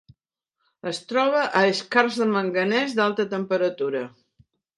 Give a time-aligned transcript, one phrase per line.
[0.91, 4.05] Es troba en skarns de manganès d'alta temperatura.